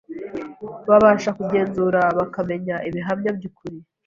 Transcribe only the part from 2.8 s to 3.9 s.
ibihamya by’ukuri